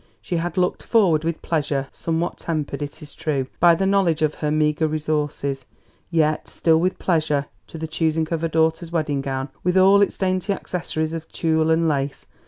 [0.19, 4.33] She had looked forward with pleasure somewhat tempered, it is true, by the knowledge of
[4.41, 5.63] her meagre resources,
[6.09, 10.17] yet still with pleasure to the choosing of her daughter's wedding gown, with all its
[10.17, 12.25] dainty accessories of tulle and lace.